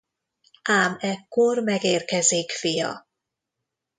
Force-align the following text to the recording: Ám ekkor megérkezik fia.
Ám 0.69 0.93
ekkor 0.99 1.61
megérkezik 1.63 2.51
fia. 2.51 3.07